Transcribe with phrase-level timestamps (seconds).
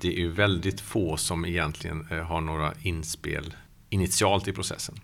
[0.00, 3.54] Det är väldigt få som egentligen eh, har några inspel
[3.90, 4.94] initialt i processen.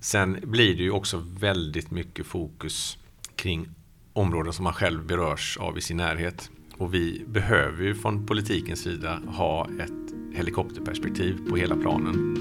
[0.00, 2.98] Sen blir det ju också väldigt mycket fokus
[3.36, 3.68] kring
[4.12, 6.50] områden som man själv berörs av i sin närhet.
[6.78, 12.36] Och vi behöver ju från politikens sida ha ett helikopterperspektiv på hela planen.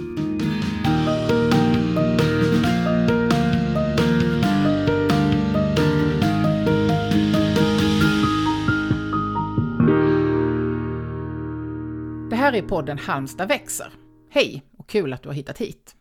[12.54, 13.93] Här är podden Halmstad växer.
[14.29, 15.96] Hej och kul att du har hittat hit.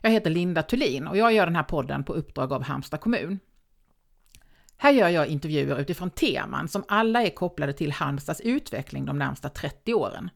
[0.00, 3.38] Jag heter Linda Thulin och jag gör den här podden på uppdrag av Halmstad kommun.
[4.76, 9.48] Här gör jag intervjuer utifrån teman som alla är kopplade till Halmstads utveckling de närmsta
[9.48, 10.30] 30 åren.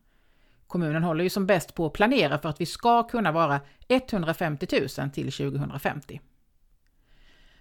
[0.66, 4.66] Kommunen håller ju som bäst på att planera för att vi ska kunna vara 150
[4.98, 6.20] 000 till 2050.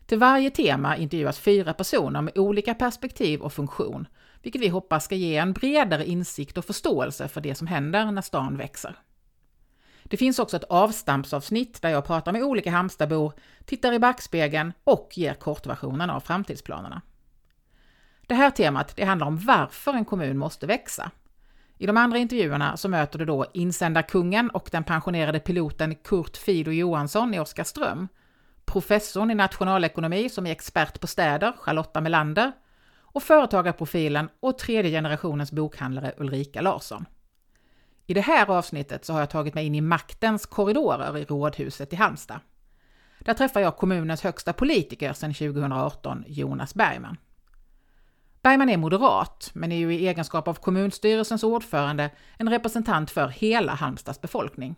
[0.10, 4.08] Till varje tema intervjuas fyra personer med olika perspektiv och funktion,
[4.42, 8.22] vilket vi hoppas ska ge en bredare insikt och förståelse för det som händer när
[8.22, 8.96] stan växer.
[10.04, 13.34] Det finns också ett avstampsavsnitt där jag pratar med olika Halmstadbor,
[13.66, 17.02] tittar i backspegeln och ger kortversionen av framtidsplanerna.
[18.28, 21.12] Det här temat det handlar om varför en kommun måste växa.
[21.78, 26.72] I de andra intervjuerna så möter du då insändarkungen och den pensionerade piloten Kurt Fido
[26.72, 28.08] Johansson i Oskarström,
[28.70, 32.52] professorn i nationalekonomi som är expert på städer, Charlotta Melander,
[33.02, 37.06] och företagarprofilen och tredje generationens bokhandlare Ulrika Larsson.
[38.06, 41.94] I det här avsnittet så har jag tagit mig in i maktens korridorer i Rådhuset
[41.94, 42.40] i Halmstad.
[43.20, 47.18] Där träffar jag kommunens högsta politiker sedan 2018, Jonas Bergman.
[48.42, 53.74] Bergman är moderat, men är ju i egenskap av kommunstyrelsens ordförande en representant för hela
[53.74, 54.76] Halmstads befolkning.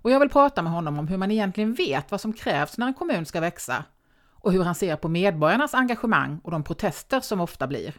[0.00, 2.86] Och jag vill prata med honom om hur man egentligen vet vad som krävs när
[2.86, 3.84] en kommun ska växa
[4.30, 7.94] och hur han ser på medborgarnas engagemang och de protester som ofta blir.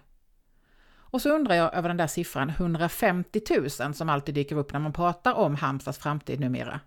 [1.12, 3.42] Och så undrar jag över den där siffran 150
[3.80, 6.80] 000 som alltid dyker upp när man pratar om Halmstads framtid numera.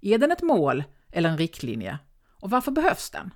[0.00, 1.98] Är den ett mål eller en riktlinje?
[2.40, 3.30] Och varför behövs den?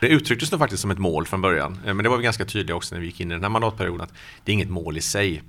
[0.00, 2.44] Det uttrycktes nog faktiskt som ett mål från början, eh, men det var vi ganska
[2.44, 4.12] tydliga också när vi gick in i den här mandatperioden att
[4.44, 5.42] det är inget mål i sig.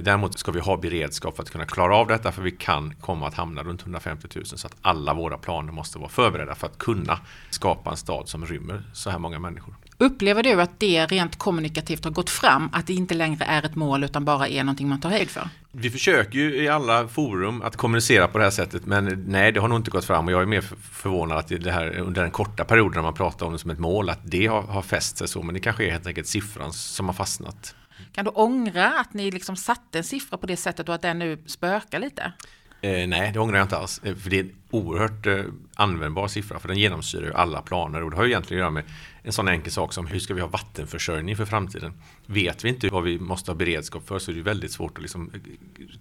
[0.00, 3.28] Däremot ska vi ha beredskap för att kunna klara av detta för vi kan komma
[3.28, 6.78] att hamna runt 150 000 så att alla våra planer måste vara förberedda för att
[6.78, 7.18] kunna
[7.50, 9.74] skapa en stad som rymmer så här många människor.
[9.98, 13.74] Upplever du att det rent kommunikativt har gått fram, att det inte längre är ett
[13.74, 15.48] mål utan bara är någonting man tar höjd för?
[15.72, 19.60] Vi försöker ju i alla forum att kommunicera på det här sättet men nej, det
[19.60, 22.30] har nog inte gått fram och jag är mer förvånad att det här under den
[22.30, 25.18] korta perioden när man pratar om det som ett mål att det har, har fäst
[25.18, 27.74] sig så men det kanske är helt enkelt siffran som har fastnat.
[28.12, 31.18] Kan du ångra att ni liksom satte en siffra på det sättet och att den
[31.18, 32.32] nu spökar lite?
[32.80, 34.00] Eh, nej, det ångrar jag inte alls.
[34.04, 38.02] Eh, för det är en oerhört eh, användbar siffra för den genomsyrar ju alla planer
[38.02, 38.84] och det har ju egentligen att göra med
[39.24, 41.92] en sån enkel sak som hur ska vi ha vattenförsörjning för framtiden?
[42.26, 45.02] Vet vi inte vad vi måste ha beredskap för så är det väldigt svårt att
[45.02, 45.40] liksom eh,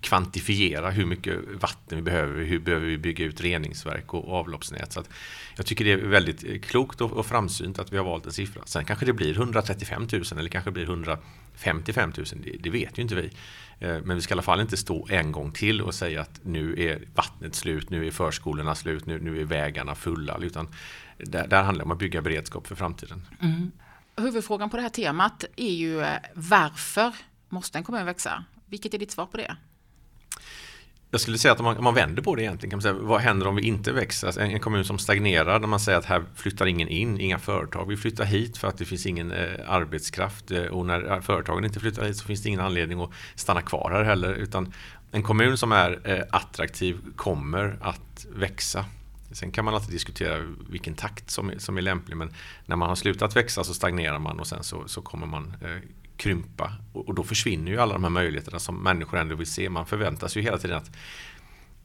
[0.02, 4.94] kvantifiera hur mycket vatten vi behöver, hur behöver vi bygga ut reningsverk och avloppsnät.
[4.94, 5.10] Så att
[5.56, 8.62] jag tycker det är väldigt eh, klokt och, framsynt att vi har valt en siffra.
[8.66, 12.98] Sen kanske det blir 135 000 eller kanske det blir 155 000, det, det vet
[12.98, 13.30] ju inte vi.
[13.80, 16.40] Eh, men vi ska i alla fall inte stå en gång till och säga att
[16.44, 20.38] nu är vattnet slut, nu är förskolorna slut, nu, nu är vägarna fulla.
[20.42, 20.68] Utan
[21.26, 23.28] där, där handlar det om att bygga beredskap för framtiden.
[23.42, 23.72] Mm.
[24.18, 27.16] Huvudfrågan på det här temat är ju eh, varför
[27.50, 28.44] måste en kommun växa?
[28.66, 29.56] Vilket är ditt svar på det?
[31.12, 32.94] Jag skulle säga att om man, om man, vänder på det egentligen kan man säga
[32.94, 34.28] vad händer om vi inte växer?
[34.28, 37.40] Alltså en, en, kommun som stagnerar när man säger att här flyttar ingen in, inga
[37.40, 37.86] företag.
[37.88, 41.80] Vi flyttar hit för att det finns ingen eh, arbetskraft eh, och när företagen inte
[41.80, 44.34] flyttar hit så finns det ingen anledning att stanna kvar här heller.
[44.34, 44.74] Utan
[45.12, 48.86] en kommun som är eh, attraktiv kommer att växa.
[49.32, 52.34] Sen kan man alltid diskutera vilken takt som är, som är lämplig men
[52.66, 55.90] när man har slutat växa så stagnerar man och sen så, så kommer man eh,
[56.18, 59.70] krympa och, och, då försvinner ju alla de här möjligheterna som människor ändå vill se.
[59.70, 60.92] Man förväntar sig ju hela tiden att,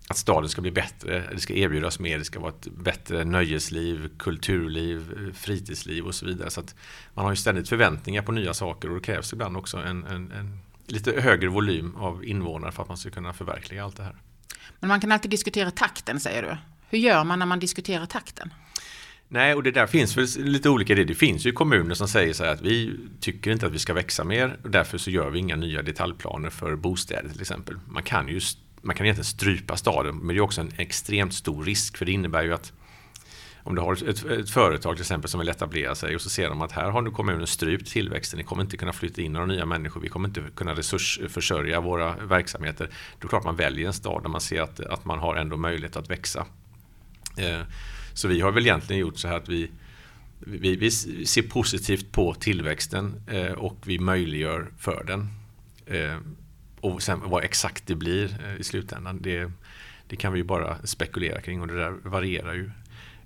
[0.08, 4.10] att staden ska bli bättre, det ska erbjudas mer, det ska vara ett bättre nöjesliv,
[4.18, 6.50] kulturliv, eh, fritidsliv och så vidare.
[6.50, 6.74] Så att
[7.14, 10.32] man har ju ständigt förväntningar på nya saker och det krävs ibland också en, en,
[10.32, 14.16] en lite högre volym av invånare för att man ska kunna förverkliga allt det här.
[14.80, 16.56] Men man kan alltid diskutera takten säger du.
[16.88, 18.50] Hur gör man när man diskuterar takten?
[19.28, 21.06] Nej, och det där finns väl lite olika idéer.
[21.06, 23.94] Det finns ju kommuner som säger så här att vi tycker inte att vi ska
[23.94, 27.76] växa mer och därför så gör vi inga nya detaljplaner för bostäder till exempel.
[27.88, 28.40] Man kan ju
[28.82, 32.12] man kan egentligen strypa staden men det är också en extremt stor risk för det
[32.12, 32.72] innebär ju att
[33.62, 36.48] om du har ett, ett, företag till exempel som vill etablera sig och så ser
[36.48, 39.46] de att här har nu kommunen strypt tillväxten, ni kommer inte kunna flytta in några
[39.46, 42.90] nya människor, vi kommer inte kunna resursförsörja våra verksamheter.
[43.20, 45.56] Då är klart man väljer en stad där man ser att, att man har ändå
[45.56, 46.46] möjlighet att växa.
[47.36, 47.60] Eh,
[48.12, 49.70] så vi har väl egentligen gjort så här att vi,
[50.38, 50.90] vi, vi
[51.26, 55.28] ser positivt på tillväxten eh, och vi möjliggör för den.
[55.86, 56.18] Eh,
[56.80, 59.52] och sen vad exakt det blir i slutändan, det,
[60.06, 62.70] det kan vi ju bara spekulera kring och det där varierar ju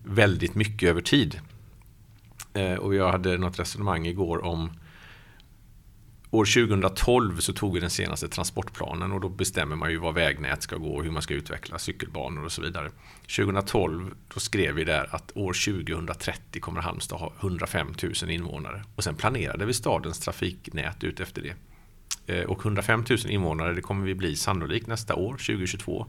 [0.04, 1.40] väldigt mycket över tid.
[2.78, 4.70] Och jag hade något resonemang igår om
[6.32, 10.62] År 2012 så tog vi den senaste transportplanen och då bestämmer man ju vad vägnät
[10.62, 12.90] ska gå och hur man ska utveckla cykelbanor och så vidare.
[13.36, 19.04] 2012 då skrev vi där att år 2030 kommer Halmstad ha 105 000 invånare och
[19.04, 21.54] sen planerade vi stadens trafiknät ut efter det.
[22.34, 26.06] Eh, och 105 000 invånare det kommer vi bli sannolikt nästa år, 2022.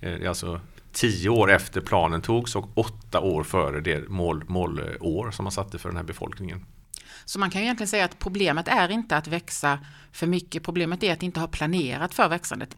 [0.00, 0.60] Eh, det är alltså
[0.92, 5.78] tio år efter planen togs och åtta år före det mål, målår som man satte
[5.78, 6.64] för den här befolkningen.
[7.30, 9.78] Så man kan ju egentligen säga att problemet är inte att växa
[10.12, 12.76] för mycket, problemet är att inte ha planerat för växandet.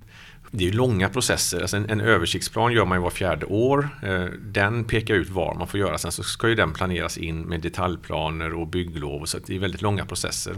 [0.50, 3.88] Det är långa processer, alltså en, en översiktsplan gör man ju var fjärde år.
[4.02, 7.40] Eh, den pekar ut var man får göra, sen så ska ju den planeras in
[7.40, 10.54] med detaljplaner och bygglov, så det är väldigt långa processer.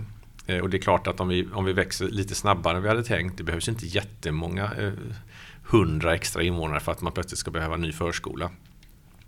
[0.47, 2.89] Eh, och det är klart att om vi, om vi växer lite snabbare än vi
[2.89, 4.93] hade tänkt, det behövs inte jättemånga eh,
[5.63, 8.51] hundra extra invånare för att man plötsligt ska behöva en ny förskola.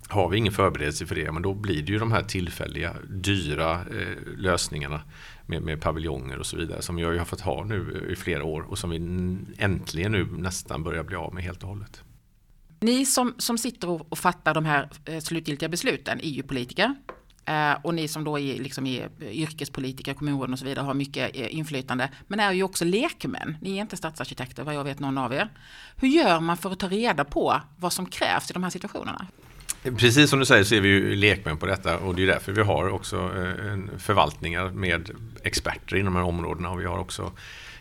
[0.08, 3.72] Har vi ingen förberedelse för det, men då blir det ju de här tillfälliga, dyra
[3.72, 5.00] eh, lösningarna
[5.46, 8.62] med, med paviljonger och så vidare som jag har fått ha nu i flera år
[8.62, 8.96] och som vi
[9.58, 12.02] äntligen nu nästan börjar bli av med helt och hållet.
[12.80, 16.94] Ni som, som sitter och, och fattar de här eh, slutgiltiga besluten är ju politiker.
[17.44, 20.94] Eh, och ni som då är, liksom är eh, yrkespolitiker, kommunråden och så vidare har
[20.94, 22.10] mycket eh, inflytande.
[22.26, 23.56] Men är ju också lekmän.
[23.60, 25.48] Ni är inte stadsarkitekter vad jag vet någon av er.
[25.96, 29.26] Hur gör man för att ta reda på vad som krävs i de här situationerna?
[29.94, 32.52] Precis som du säger så är vi ju lekmän på detta och det är därför
[32.52, 35.10] vi har också eh, förvaltningar med
[35.42, 37.32] experter inom de här områdena och vi har också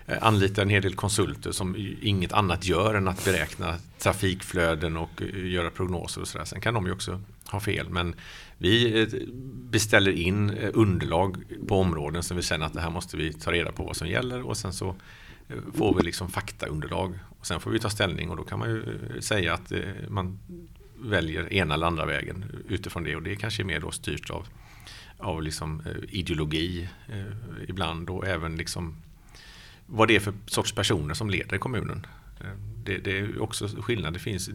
[0.05, 5.21] eh, anlitat en hel del konsulter som inget annat gör än att beräkna trafikflöden och
[5.21, 6.45] eh, göra prognoser och sådär.
[6.45, 8.15] Sen kan de ju också ha fel men
[8.57, 9.07] vi
[9.69, 11.37] beställer in underlag
[11.67, 14.07] på områden som vi känner att det här måste vi ta reda på vad som
[14.07, 14.95] gäller och sen så
[15.73, 17.19] får vi liksom faktaunderlag.
[17.39, 18.83] Och sen får vi ta ställning och då kan man ju
[19.21, 19.71] säga att
[20.07, 20.39] man
[21.01, 24.47] väljer ena eller andra vägen utifrån det och det kanske är mer då styrt av,
[25.17, 28.95] av liksom, eh, ideologi eh, ibland och även liksom
[29.85, 32.05] vad det är för sorts personer som leder kommunen.
[32.39, 32.47] Eh,
[32.83, 34.49] det, det, är också skillnad, det finns,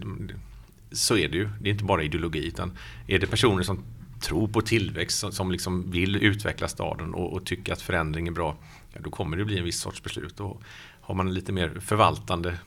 [0.93, 2.73] så är det ju, det är inte bara ideologi utan
[3.07, 3.85] är det personer som
[4.21, 8.33] tror på tillväxt, som, som liksom vill utveckla staden och, och tycker att förändring är
[8.33, 8.57] bra,
[8.93, 10.41] ja, då kommer det bli en viss sorts beslut.
[10.41, 10.63] Och
[11.01, 12.59] har man lite mer förvaltande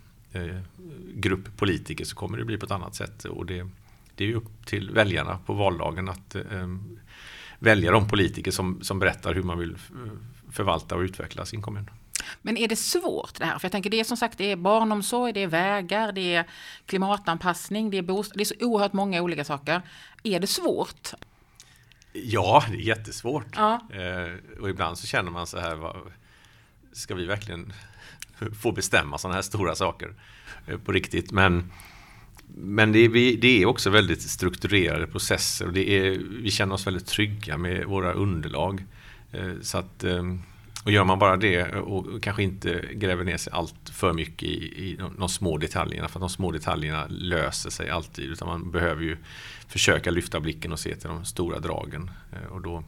[1.13, 3.25] grupp politiker så kommer det bli på ett annat sätt.
[3.25, 3.67] Och det,
[4.15, 6.67] det är upp till väljarna på valdagen att eh,
[7.59, 9.77] välja de politiker som, som berättar hur man vill
[10.51, 11.89] förvalta och utveckla sin kommun.
[12.41, 13.59] Men är det svårt det här?
[13.59, 16.45] För jag tänker det är som sagt det är barnomsorg, det är vägar, det är
[16.85, 19.81] klimatanpassning, det är bostad, det är så oerhört många olika saker.
[20.23, 21.13] Är det svårt?
[22.13, 23.55] Ja, det är jättesvårt.
[23.55, 23.81] Ja.
[23.91, 25.95] Eh, och ibland så känner man så här, vad,
[26.93, 27.73] ska vi verkligen
[28.61, 30.13] få bestämma sådana här stora saker
[30.67, 31.31] eh, på riktigt.
[31.31, 31.71] Men,
[32.47, 36.87] men det, är, det är också väldigt strukturerade processer och det är, vi känner oss
[36.87, 38.85] väldigt trygga med våra underlag.
[39.31, 40.41] Eh, så att, ehm,
[40.83, 44.55] och gör man bara det och kanske inte gräver ner sig allt för mycket i,
[44.55, 49.01] i de små detaljerna, för att de små detaljerna löser sig alltid, utan man behöver
[49.01, 49.17] ju
[49.67, 52.11] försöka lyfta blicken och se till de stora dragen.
[52.31, 52.83] Eh, och då,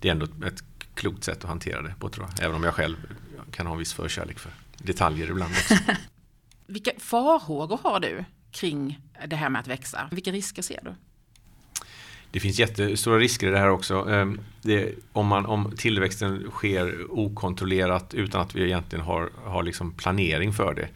[0.00, 0.64] det är ändå ett
[0.94, 2.96] klokt sätt att hantera det på tror jag, även om jag själv
[3.50, 5.74] kan ha en viss förkärlek för detaljer ibland också.
[6.66, 10.08] Vilka farhågor har du kring det här med att växa?
[10.12, 10.94] Vilka risker ser du?
[12.30, 13.94] Det finns jättestora risker i det här också.
[13.94, 19.92] Ehm, det, om, man, om tillväxten sker okontrollerat utan att vi egentligen har, har liksom
[19.92, 20.88] planering för det.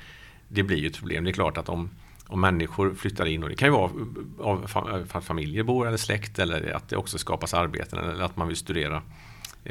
[0.48, 1.24] Det blir ju ett problem.
[1.24, 1.90] Det är klart att om,
[2.26, 3.90] om människor flyttar in och det kan ju vara
[4.38, 8.36] av, för att familjer bor eller släkt eller att det också skapas arbeten eller att
[8.36, 9.02] man vill studera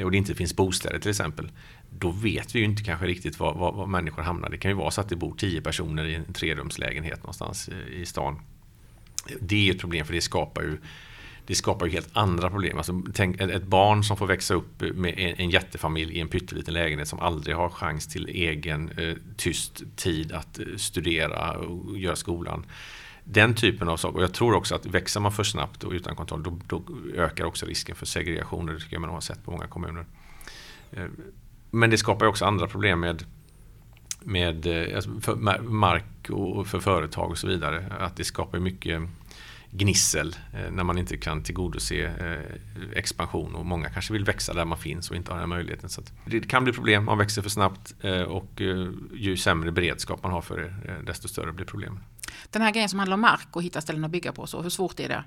[0.04, 1.50] och det inte finns bostäder till exempel
[1.90, 4.48] då vet vi ju inte kanske riktigt var, var, var, människor hamnar.
[4.48, 8.00] Det kan ju vara så att det bor tio personer i en trerumslägenhet någonstans i,
[8.00, 8.40] i stan.
[9.40, 10.78] Det är ett problem för det skapar ju
[11.48, 12.76] det skapar ju helt andra problem.
[12.76, 16.74] Alltså, tänk ett barn som får växa upp med en, en jättefamilj i en pytteliten
[16.74, 22.16] lägenhet som aldrig har chans till egen eh, tyst tid att eh, studera och göra
[22.16, 22.66] skolan.
[23.24, 24.16] Den typen av saker.
[24.16, 26.82] Och jag tror också att växer man för snabbt och utan kontroll då, då
[27.14, 28.66] ökar också risken för segregation.
[28.66, 30.06] Det tycker jag man har sett på många kommuner.
[30.92, 31.04] Eh,
[31.70, 33.24] men det skapar också andra problem med,
[34.20, 37.92] med eh, alltså för mark och för företag och så vidare.
[38.00, 39.02] Att det skapar mycket
[39.70, 44.64] gnissel eh, när man inte kan tillgodose eh, expansion och många kanske vill växa där
[44.64, 45.88] man finns och inte har den möjligheten.
[45.88, 47.94] Så det kan bli problem, man växer för snabbt
[48.28, 48.60] och
[49.14, 52.00] ju sämre beredskap man har för det desto större blir problemen.
[52.50, 54.70] Den här grejen som handlar om mark och hitta ställen att bygga på, så hur
[54.70, 55.24] svårt är det?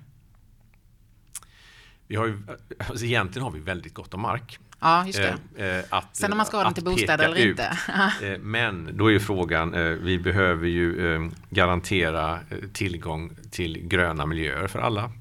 [2.08, 2.38] Vi har ju,
[2.78, 4.60] alltså egentligen har vi väldigt gott om mark.
[4.82, 5.38] Ja, just det.
[5.58, 7.50] Eh, eh, att, Sen om man ska ha den till bostäder eller ut.
[7.50, 7.78] inte.
[8.24, 9.72] Eh, Men då är ju frågan,
[10.04, 12.40] vi behöver ju garantera
[12.74, 15.12] tillgång till gröna miljöer för alla.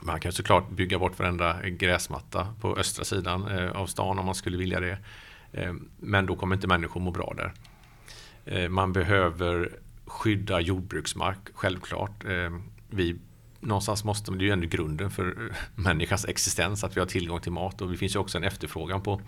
[0.00, 4.56] Man kan såklart bygga bort varenda gräsmatta på östra sidan av stan om man skulle
[4.56, 4.98] vilja det.
[6.00, 8.68] Men då kommer inte människor må bra där.
[8.68, 9.70] Man behöver
[10.06, 12.24] skydda jordbruksmark, självklart.
[12.90, 13.16] Vi,
[13.62, 17.40] någonstans måste, det är ju ändå grunden för eh, människans existens att vi har tillgång
[17.40, 19.20] till mat och det finns ju också en efterfrågan på,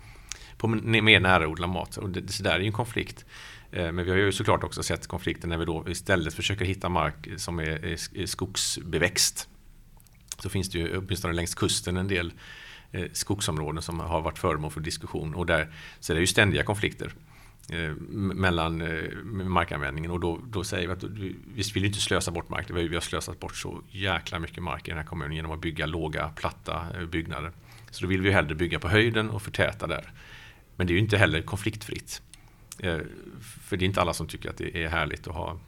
[0.57, 1.97] på mer närodlad mat.
[1.97, 3.25] Och det, så där är ju en konflikt.
[3.71, 6.89] Eh, men vi har ju såklart också sett konflikter när vi då istället försöker hitta
[6.89, 9.49] mark som är, är, skogsbeväxt.
[10.39, 12.33] Så finns det ju åtminstone längs kusten en del
[12.91, 16.63] eh, skogsområden som har varit föremål för diskussion och där så är det ju ständiga
[16.63, 17.13] konflikter
[17.69, 17.95] Eh,
[18.35, 22.31] mellan eh, markanvändningen och då, då säger vi att vi, visst vill vi inte slösa
[22.31, 25.51] bort mark, vi har slösat bort så jäkla mycket mark i den här kommunen genom
[25.51, 27.51] att bygga låga platta eh, byggnader.
[27.91, 30.11] Så då vill vi ju hellre bygga på höjden och förtäta där.
[30.75, 32.21] Men det är ju inte heller konfliktfritt.
[33.39, 35.59] För det är inte alla som tycker att det är härligt att ha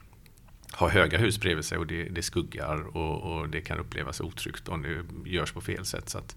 [0.74, 4.68] ha höga hus bredvid sig och det, det skuggar och, och det kan upplevas otryggt
[4.68, 6.10] om det görs på fel sätt.
[6.10, 6.36] Så att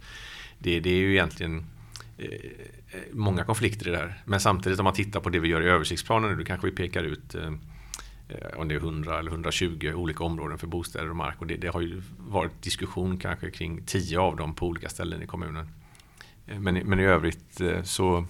[0.59, 1.67] det, det är ju egentligen
[2.25, 4.23] Eh, många konflikter i det här.
[4.25, 7.03] Men samtidigt om man tittar på det vi gör i översiktsplanen, då kanske vi pekar
[7.03, 7.53] ut eh,
[8.57, 11.35] om det är 100 eller 120 olika områden för bostäder och mark.
[11.41, 15.23] Och det, det har ju varit diskussion kanske kring 10 av dem på olika ställen
[15.23, 15.69] i kommunen.
[16.47, 18.27] Eh, men, i- men i övrigt så,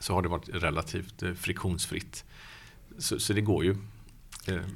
[0.00, 2.24] så har det varit relativt friktionsfritt.
[2.98, 3.76] Så, så det går ju.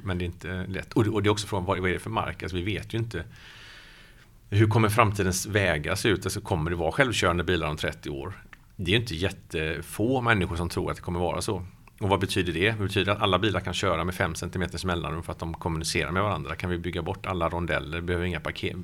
[0.04, 0.92] Men det är inte lätt.
[0.92, 2.42] Och det, och det är också frågan, vad vad är det för mark?
[2.42, 3.24] Alltså vi vet ju inte.
[4.52, 6.26] Hur kommer framtidens vägar se ut?
[6.26, 8.44] Alltså kommer det vara självkörande bilar om 30 år?
[8.76, 11.66] Det är ju inte jättefå människor som tror att det kommer vara så.
[12.00, 12.70] Och vad betyder det?
[12.70, 16.10] Det betyder att alla bilar kan köra med 5 cm mellanrum för att de kommunicerar
[16.10, 16.56] med varandra.
[16.56, 18.00] Kan vi bygga bort alla rondeller?
[18.00, 18.76] Behöver inga parker,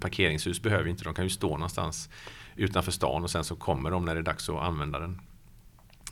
[0.00, 1.04] parkeringshus behöver vi inte.
[1.04, 2.08] De kan ju stå någonstans
[2.56, 5.20] utanför stan och sen så kommer de när det är dags att använda den.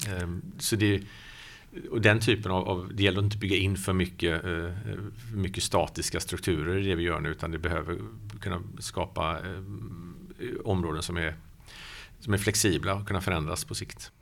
[0.09, 1.03] Ehm, så det,
[1.91, 4.50] och den typen av, av, det gäller att inte bygga in för mycket, eh,
[5.31, 7.99] för mycket statiska strukturer i det vi gör nu utan det behöver
[8.41, 11.35] kunna skapa eh, områden som är,
[12.21, 14.12] som är flexibla och kunna förändras på sikt.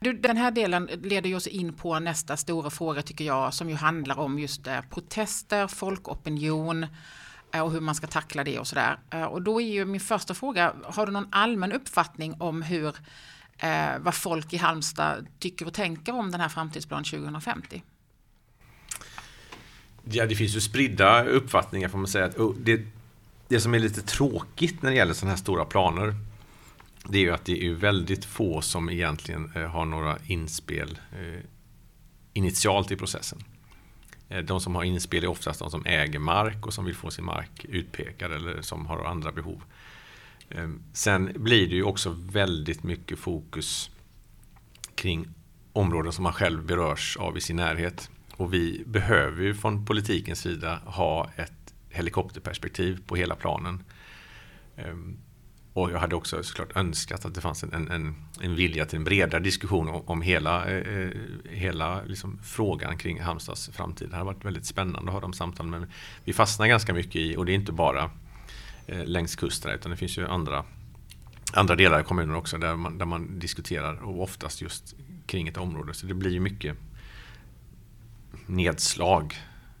[0.00, 3.74] Du, den här delen leder oss in på nästa stora fråga tycker jag som ju
[3.74, 6.86] handlar om just eh, protester, folkopinion
[7.62, 8.98] och hur man ska tackla det och sådär.
[9.30, 12.94] Och då är ju min första fråga, har du någon allmän uppfattning om hur
[13.62, 17.82] eh, vad folk i Halmstad tycker och tänker om den här framtidsplanen 2050?
[20.04, 22.24] Ja, det finns ju spridda uppfattningar får man säga.
[22.24, 22.80] Att, det,
[23.48, 26.14] det som är lite tråkigt när det gäller sådana här stora planer
[27.04, 31.40] det är ju att det är väldigt få som egentligen eh, har några inspel eh,
[32.32, 33.38] initialt i processen.
[34.28, 37.10] Eh, de som har inspel är oftast de som äger mark och som vill få
[37.10, 39.62] sin mark utpekad eller som har andra behov.
[40.54, 43.90] Ehm, sen blir det ju också väldigt mycket fokus
[44.94, 45.28] kring
[45.72, 48.10] områden som man själv berörs av i sin närhet.
[48.36, 53.84] Och vi behöver ju från politikens sida ha ett helikopterperspektiv på hela planen.
[54.76, 55.18] Ehm,
[55.74, 59.04] och jag hade också såklart önskat att det fanns en, en, en vilja till en
[59.04, 61.10] bredare diskussion om, om hela, eh,
[61.50, 64.10] hela liksom frågan kring Halmstads framtid.
[64.10, 65.70] Det har varit väldigt spännande att ha de samtalen.
[65.70, 65.90] Men
[66.24, 68.10] vi fastnar ganska mycket i, och det är inte bara
[68.86, 70.64] Eh, längs kusterna utan det finns ju andra,
[71.52, 74.94] andra delar i kommunen också där man, där man diskuterar och oftast just
[75.26, 75.94] kring ett område.
[75.94, 76.76] Så det blir ju mycket
[78.46, 79.34] nedslag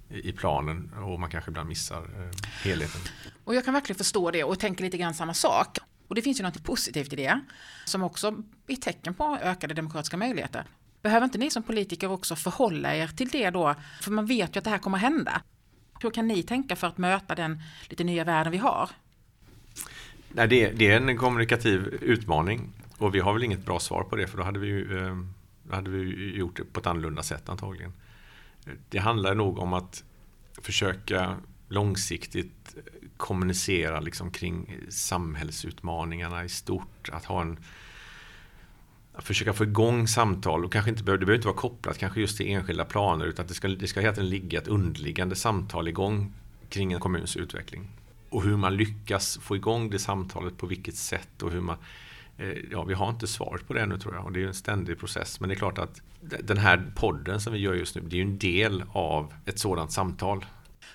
[0.08, 3.00] i planen och man kanske ibland missar eh, helheten.
[3.44, 5.78] Och jag kan verkligen förstå det och tänker lite grann samma sak.
[6.08, 7.40] Och det finns ju något positivt i det
[7.84, 10.64] som också är tecken på ökade demokratiska möjligheter.
[11.02, 13.74] Behöver inte ni som politiker också förhålla er till det då?
[14.00, 15.42] För man vet ju att det här kommer hända.
[16.02, 18.90] Hur kan ni tänka för att möta den lite nya världen vi har?
[20.28, 24.16] Nej, det, det är en kommunikativ utmaning och vi har väl inget bra svar på
[24.16, 27.22] det för då hade vi, ju, ehm, då hade vi gjort det på ett annorlunda
[27.22, 27.92] sätt antagligen.
[28.88, 30.04] Det handlar nog om att
[30.62, 31.36] försöka
[31.68, 32.76] långsiktigt
[33.16, 37.08] kommunicera liksom kring samhällsutmaningarna i stort.
[37.12, 37.58] Att ha en
[39.12, 42.20] att försöka få igång samtal och kanske inte behöver, det behöver inte vara kopplat kanske
[42.20, 45.36] just till enskilda planer utan att det ska, det ska hela tiden ligga ett underliggande
[45.36, 46.32] samtal igång
[46.68, 47.88] kring en kommuns utveckling.
[48.30, 51.76] Och hur man lyckas få igång det samtalet på vilket sätt och hur man
[52.38, 54.54] eh, Ja, vi har inte svaret på det ännu tror jag och det är en
[54.54, 55.40] ständig process.
[55.40, 58.18] Men det är klart att den här podden som vi gör just nu, det är
[58.18, 60.44] ju en del av ett sådant samtal.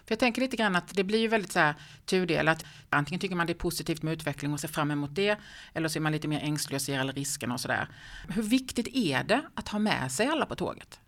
[0.05, 1.75] För jag tänker lite grann att det blir ju väldigt så här
[2.05, 2.65] tudelat.
[2.89, 5.37] Antingen tycker man det är positivt med utveckling och ser fram emot det.
[5.73, 7.87] Eller så är man lite mer ängslig och ser alla riskerna och sådär.
[8.29, 10.99] Hur viktigt är det att ha med sig alla på tåget?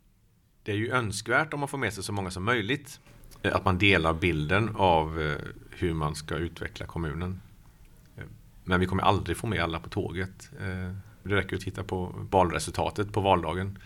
[0.63, 2.99] Det är ju önskvärt om man får med sig så många som möjligt.
[3.41, 5.37] Eh, att man delar bilden av eh,
[5.71, 7.41] hur man ska utveckla kommunen.
[8.17, 8.23] Eh,
[8.63, 10.49] men vi kommer aldrig få med alla på tåget.
[11.23, 13.79] Det räcker att titta på valresultatet på valdagen.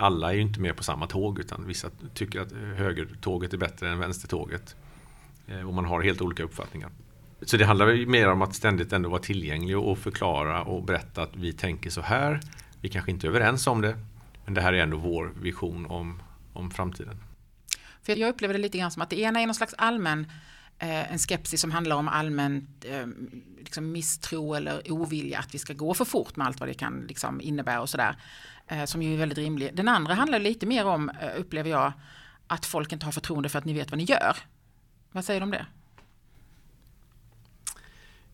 [0.00, 3.58] Alla är ju inte med på samma tåg utan vissa tycker att eh, högertåget är
[3.58, 4.76] bättre än vänstertåget.
[5.46, 6.90] Eh, och man har helt olika uppfattningar.
[7.42, 11.22] Så det handlar ju mer om att ständigt ändå vara tillgänglig och förklara och berätta
[11.22, 12.40] att vi tänker så här.
[12.80, 13.98] Vi kanske inte är överens om det,
[14.44, 17.16] men det här är ändå vår vision om, om framtiden.
[18.02, 20.26] För jag upplever det lite grann som att det ena är någon slags allmän
[20.82, 23.06] en skepsis som handlar om allmän eh,
[23.58, 27.04] liksom misstro eller ovilja att vi ska gå för fort med allt vad det kan
[27.08, 28.16] liksom innebära och sådär.
[28.66, 29.76] Eh, som ju är väldigt rimlig.
[29.76, 31.92] Den andra handlar lite mer om, eh, upplever jag,
[32.46, 34.36] att folk inte har förtroende för att ni vet vad ni gör.
[35.12, 35.66] Vad säger du om det?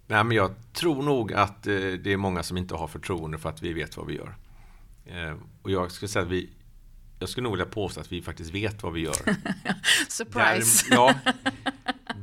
[0.07, 3.49] Nej, men jag tror nog att eh, det är många som inte har förtroende för
[3.49, 4.37] att vi vet vad vi gör.
[5.07, 6.51] Eh, och jag skulle säga att vi
[7.19, 9.15] jag skulle nog vilja påstå att vi faktiskt vet vad vi gör.
[10.09, 10.87] Surprise!
[10.91, 11.33] Därem, ja,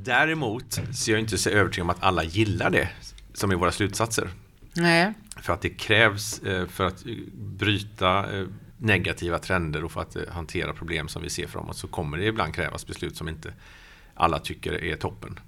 [0.03, 2.89] däremot så är jag inte så övertygad om att alla gillar det
[3.33, 4.29] som är våra slutsatser.
[4.73, 5.13] Nej.
[5.41, 8.25] För att det krävs eh, för att bryta
[8.77, 12.53] negativa trender och för att hantera problem som vi ser framåt så kommer det ibland
[12.53, 13.53] krävas beslut som inte
[14.13, 15.39] alla tycker är toppen.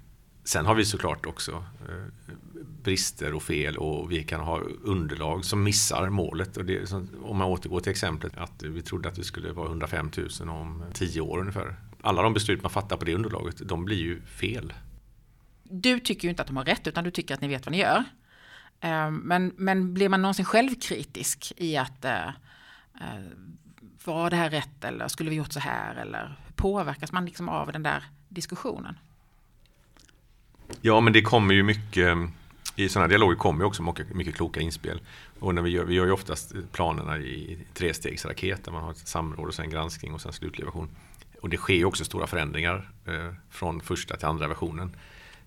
[0.44, 2.34] Sen har vi såklart också eh,
[2.82, 6.56] brister och fel och vi kan ha underlag som missar målet.
[6.56, 10.10] Och det, om man återgår till exemplet att vi trodde att vi skulle vara 105
[10.40, 11.76] 000 om 10 år ungefär.
[12.06, 14.72] Alla de beslut man fattar på det underlaget, de blir ju fel.
[15.62, 17.72] Du tycker ju inte att de har rätt, utan du tycker att ni vet vad
[17.72, 18.04] ni gör.
[18.80, 22.30] Eh, men, men blir man någonsin självkritisk i att eh,
[24.04, 27.72] var det här rätt eller skulle vi gjort så här eller påverkas man liksom av
[27.72, 28.98] den där diskussionen?
[30.80, 32.16] Ja, men det kommer ju mycket
[32.76, 35.00] i sådana dialoger kommer ju också mycket, mycket kloka inspel.
[35.38, 39.08] Och när vi, gör, vi gör ju oftast planerna i trestegsraket där man har ett
[39.08, 40.88] samråd och sen granskning och sen slutlig version.
[41.46, 44.96] Och det sker ju också stora förändringar eh, från första till andra versionen.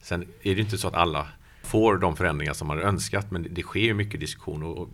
[0.01, 1.27] Sen är det inte så att alla
[1.63, 4.89] får de förändringar som man har önskat men det sker ju mycket diskussion och, och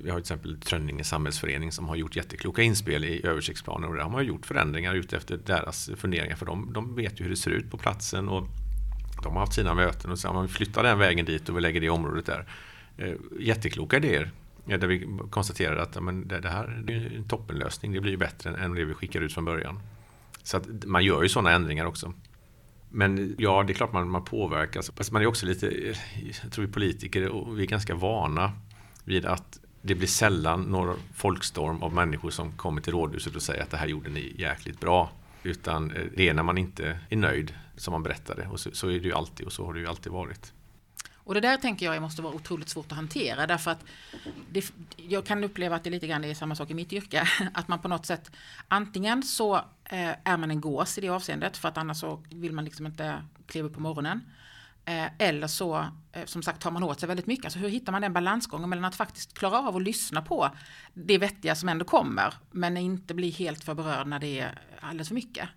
[0.00, 4.02] vi har till exempel Trönninge samhällsförening som har gjort jättekloka inspel i översiktsplaner och där
[4.02, 7.50] har man gjort förändringar utefter deras funderingar för de, de vet ju hur det ser
[7.50, 8.46] ut på platsen och
[9.22, 11.60] de har haft sina möten och så har man flyttar den vägen dit och vi
[11.60, 12.46] lägger det området där.
[12.98, 14.30] Eh, jättekloka idéer.
[14.68, 17.92] Eh, där vi konstaterar att men det, här är en toppenlösning.
[17.92, 19.80] Det blir bättre än det vi skickar ut från början.
[20.46, 22.12] Så att man gör ju sådana ändringar också.
[22.88, 24.90] Men ja, det är klart man, man påverkas.
[24.96, 25.94] Fast man är också lite,
[26.42, 28.52] jag tror vi politiker, och vi är ganska vana
[29.04, 33.62] vid att det blir sällan någon folkstorm av människor som kommer till rådhuset och säger
[33.62, 35.10] att det här gjorde ni jäkligt bra.
[35.42, 38.46] Utan eh, det är när man inte är nöjd som man berättar det.
[38.46, 40.52] Och så, så, är det ju alltid och så har det ju alltid varit.
[41.26, 43.84] Och det där tänker jag måste vara otroligt svårt att hantera därför att
[44.50, 47.28] det, jag kan uppleva att det lite grann är samma sak i mitt yrke.
[47.54, 48.30] Att man på något sätt
[48.68, 52.52] antingen så eh, är man en gås i det avseendet för att annars så vill
[52.52, 54.20] man liksom inte kliva upp på morgonen.
[54.84, 57.44] Eh, eller så, eh, som sagt, tar man åt sig väldigt mycket.
[57.44, 60.50] Alltså hur hittar man den balansgången mellan att faktiskt klara av att lyssna på
[60.94, 65.08] det vettiga som ändå kommer, men inte bli helt för berörd när det är alldeles
[65.08, 65.48] för mycket?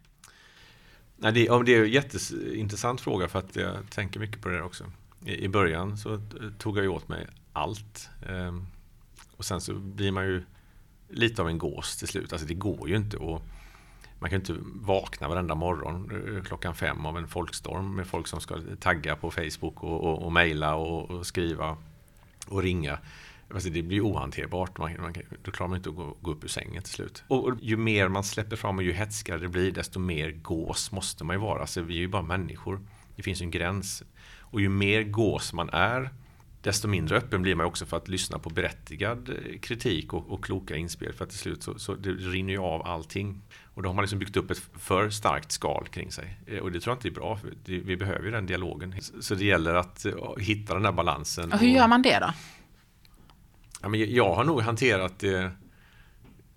[1.16, 4.86] Nej, det, det är en jätteintressant fråga för att jag tänker mycket på det också.
[5.26, 6.22] I, i början så
[6.58, 8.10] tog jag ju åt mig allt.
[8.30, 8.66] Ehm,
[9.38, 10.44] och sen så blir man ju
[11.10, 12.34] lite av en gås till slut.
[12.34, 13.42] Alltså det går ju inte att
[14.20, 18.42] man kan inte vakna varenda morgon eh, klockan fem av en folkstorm med folk som
[18.42, 21.78] ska tagga på Facebook och, och, och mejla och, och, skriva
[22.48, 23.00] och ringa.
[23.54, 24.78] Alltså det blir ohanterbart.
[24.78, 27.24] Man, man, då klarar man inte att gå, gå upp ur sängen till slut.
[27.28, 30.92] Och, och, ju mer man släpper fram och ju hetskare det blir, desto mer gås
[30.92, 31.62] måste man ju vara.
[31.62, 32.80] Alltså vi är ju bara människor.
[33.16, 34.04] Det finns en gräns.
[34.52, 36.10] Och ju mer gås man är,
[36.62, 40.44] desto mindre öppen blir man också för att lyssna på berättigad eh, kritik och, och
[40.44, 41.14] kloka inspel.
[41.14, 43.42] För att till slut så, så det rinner ju av allting.
[43.74, 46.40] Och då har man liksom byggt upp ett för starkt skal kring sig.
[46.48, 47.40] Eh, och det tror jag inte är bra.
[47.66, 48.96] Vi behöver ju den dialogen.
[49.22, 51.54] Så det gäller att eh, hitta den där balansen.
[51.54, 52.34] Och hur gör man det då?
[53.82, 55.52] Ja, men jag har nog hanterat det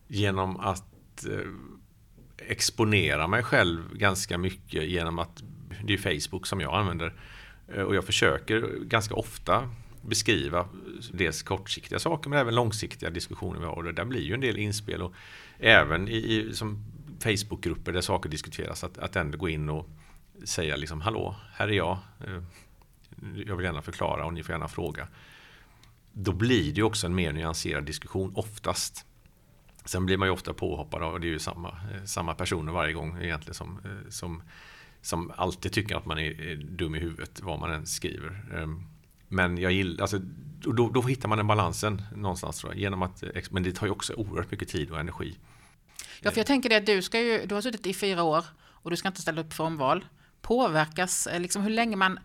[0.08, 1.26] genom att
[2.38, 5.42] exponera mig själv ganska mycket genom att
[5.84, 7.14] det är Facebook som jag använder.
[7.68, 9.70] Eh, och jag försöker ganska ofta
[10.02, 10.68] beskriva
[11.12, 13.76] dels kortsiktiga saker men även långsiktiga diskussioner vi har.
[13.76, 15.14] Och där blir ju en del inspel och
[15.58, 16.84] även i, i som
[17.22, 19.88] Facebookgrupper där saker diskuteras att, att ändå gå in och
[20.44, 21.98] säga liksom hallå, här är jag.
[22.26, 22.42] Eh,
[23.46, 25.08] jag vill gärna förklara och ni får gärna fråga.
[26.12, 29.06] Då blir det också en mer nyanserad diskussion oftast.
[29.84, 32.92] Sen blir man ju ofta påhoppad och det är ju samma, eh, samma personer varje
[32.92, 34.42] gång egentligen som, som,
[35.02, 38.44] som alltid tycker att man är dum i huvudet vad man än skriver.
[38.54, 38.82] Ehm,
[39.28, 40.18] men jag gillar, alltså,
[40.60, 43.92] då, då hittar man den balansen någonstans tror jag, genom att, men det tar ju
[43.92, 45.36] också oerhört mycket tid och energi.
[46.20, 48.44] Ja, för jag tänker det att du ska ju, du har suttit i fyra år
[48.58, 50.04] och du ska inte ställa upp för omval.
[50.40, 52.18] Påverkas, eh, liksom hur länge man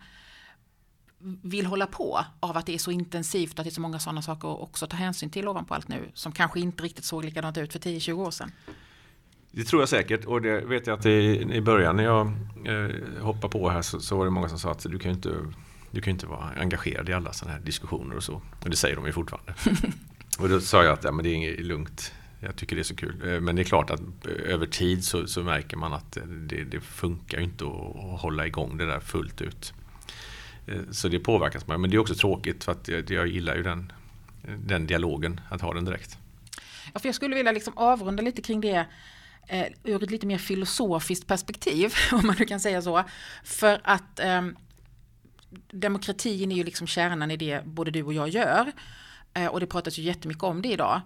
[1.42, 3.98] vill hålla på av att det är så intensivt och att det är så många
[3.98, 7.24] sådana saker att också ta hänsyn till ovanpå allt nu som kanske inte riktigt såg
[7.24, 8.52] likadant ut för 10-20 år sedan?
[9.58, 12.26] Det tror jag säkert och det vet jag att i, i början när jag
[12.64, 15.14] eh, hoppade på här så, så, var det många som sa att du kan ju
[15.14, 15.30] inte,
[15.90, 18.42] du kan inte vara engagerad i alla sådana här diskussioner och så.
[18.62, 19.54] Och det säger de ju fortfarande.
[20.38, 22.14] och då sa jag att ja, men det är inget lugnt.
[22.40, 23.34] Jag tycker det är så kul.
[23.34, 26.64] Eh, men det är klart att eh, över tid så, så märker man att det,
[26.64, 29.72] det funkar inte att hålla igång det där fullt ut.
[30.66, 31.80] Eh, så det påverkas man.
[31.80, 33.92] Men det är också tråkigt för att jag, jag gillar ju den,
[34.66, 36.18] den dialogen, att ha den direkt.
[36.92, 38.86] Ja, för jag skulle vilja liksom avrunda lite kring det
[39.48, 43.04] eh, ur ett lite mer filosofiskt perspektiv, om man nu kan säga så.
[43.44, 44.42] För att eh,
[45.72, 48.72] demokratin är ju liksom kärnan i det både du och jag gör.
[49.34, 51.00] Eh, och det pratas ju jättemycket om det idag.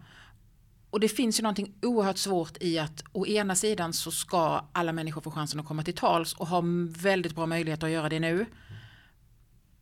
[0.90, 4.92] Och det finns ju någonting oerhört svårt i att å ena sidan så ska alla
[4.92, 8.20] människor få chansen att komma till tals och ha väldigt bra möjligheter att göra det
[8.20, 8.46] nu.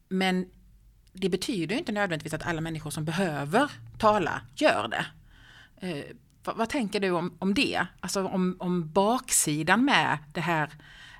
[0.09, 0.46] Men
[1.12, 5.07] det betyder inte nödvändigtvis att alla människor som behöver tala gör det.
[5.87, 6.05] Eh,
[6.51, 7.87] vad, vad, tänker du om, om det?
[8.01, 10.71] Alltså om, om baksidan med det här,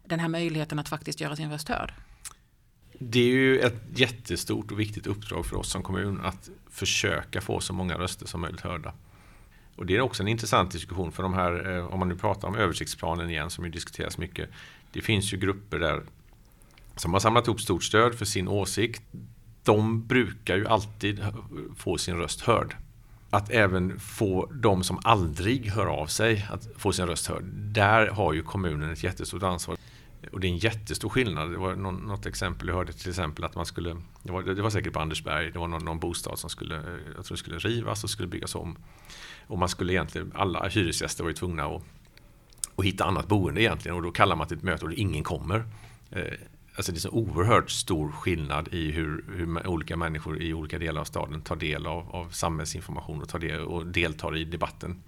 [0.05, 1.95] den här möjligheten att faktiskt göra sin röst hörd?
[2.99, 7.61] Det är ju ett jättestort och viktigt uppdrag för oss som kommun att försöka få
[7.61, 8.93] så många röster som möjligt hörda.
[9.77, 12.49] Och det är också en intressant diskussion för de här, eh, om man nu pratar
[12.49, 14.51] om översiktsplanen igen som ju diskuteras mycket.
[14.93, 16.03] Det finns ju grupper där
[16.97, 19.03] som har samlat ihop stort stöd för sin åsikt.
[19.63, 21.25] De brukar ju alltid
[21.77, 22.77] få sin röst hörd.
[23.31, 27.45] Att även få de som aldrig hör av sig att få sin röst hörd.
[27.55, 29.77] Där har ju kommunen ett jättestort ansvar.
[30.33, 31.51] Och det är en jättestor skillnad.
[31.51, 34.71] Det var något exempel jag hörde till exempel att man skulle, det var, det var
[34.71, 38.11] säkert på Andersberg, det var någon, någon bostad som skulle, jag tror skulle rivas och
[38.11, 38.77] skulle byggas om.
[39.47, 41.83] Och man skulle egentligen, alla hyresgäster var ju tvungna att,
[42.77, 45.65] att hitta annat boende egentligen och då kallar man till ett möte och ingen kommer.
[46.11, 46.23] Eh,
[46.77, 51.01] Alltså det är så oerhört stor skillnad i hur, hur, olika människor i olika delar
[51.01, 55.03] av staden tar del av, av samhällsinformation och, tar del, och deltar i debatten.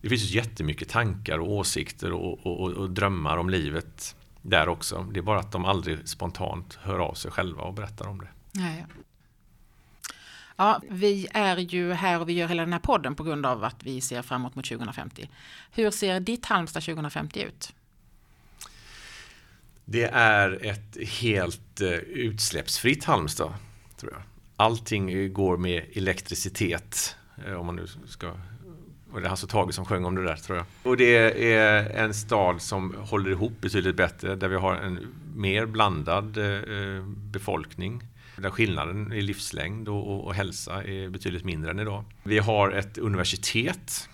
[0.00, 5.06] Det finns ju jättemycket tankar och åsikter och, och, och, drömmar om livet där också.
[5.12, 8.28] Det är bara att de aldrig spontant hör av sig själva och berättar om det.
[8.52, 8.84] Ja, ja.
[10.56, 13.64] ja, vi är ju här och vi gör hela den här podden på grund av
[13.64, 15.30] att vi ser framåt mot 2050.
[15.70, 17.72] Hur ser ditt Halmstad 2050 ut?
[19.88, 23.54] Det är ett helt eh, utsläppsfritt Halmstad,
[24.00, 24.22] tror jag.
[24.56, 28.34] Allting går med elektricitet, eh, om man nu ska
[29.12, 30.66] och det är Hasse Tage som sjöng om det där tror jag.
[30.82, 31.16] Och det
[31.52, 34.98] är en stad som håller ihop betydligt bättre, där vi har en
[35.34, 38.02] mer blandad eh, befolkning.
[38.36, 42.04] Där skillnaden i livslängd och, och, och hälsa är betydligt mindre än idag.
[42.22, 44.08] Vi har ett universitet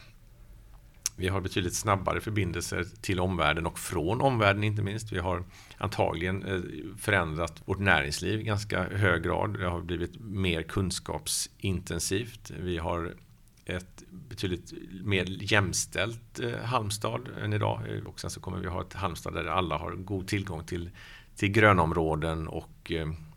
[1.23, 5.13] vi har betydligt snabbare förbindelser till omvärlden och från omvärlden inte minst.
[5.13, 5.45] Vi har
[5.79, 6.61] antagligen eh,
[6.99, 9.59] förändrat vårt näringsliv i ganska hög grad.
[9.59, 12.51] Det har blivit mer kunskapsintensivt.
[12.51, 13.15] Vi har
[13.65, 14.73] ett betydligt
[15.05, 17.81] mer jämställt eh, Halmstad än idag.
[17.89, 20.91] Eh, och sen så kommer vi ha ett Halmstad där alla har god tillgång till,
[21.37, 22.93] till grönområden och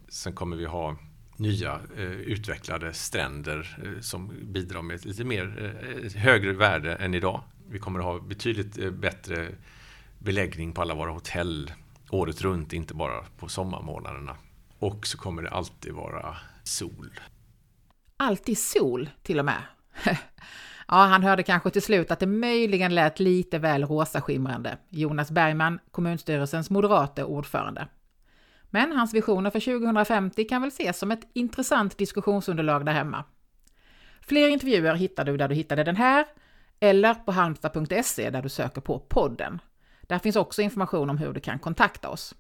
[0.09, 0.97] sen kommer vi ha
[1.37, 7.13] nya eh, utvecklade stränder eh, som bidrar med ett lite mer eh, högre värde än
[7.13, 7.41] idag.
[7.69, 9.47] Vi kommer att ha betydligt eh, bättre
[10.19, 11.71] beläggning på alla våra hotell
[12.09, 14.37] året runt, inte bara på sommarmånaderna.
[14.79, 17.19] Och så kommer det alltid vara sol.
[18.17, 19.61] Alltid sol till och med?
[20.87, 24.77] ja, han hörde kanske till slut att det möjligen lät lite väl rosaskimrande.
[24.89, 27.87] Jonas Bergman, kommunstyrelsens moderate ordförande.
[28.69, 33.23] Men hans visioner för 2050 kan väl ses som ett intressant diskussionsunderlag där hemma.
[34.21, 36.25] Fler intervjuer hittar du där du hittade den här
[36.79, 39.61] eller på halmstad.se där du söker på podden.
[40.01, 42.35] Där finns också information om hur du kan kontakta oss.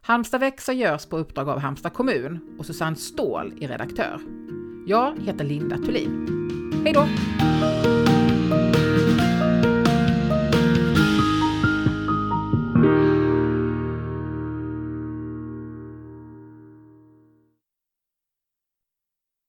[0.00, 4.20] Halmstad växer görs på uppdrag av Halmstad kommun och Susanne Ståhl är redaktör.
[4.86, 6.80] Jag heter Linda Thulin.
[6.84, 8.03] Hej då!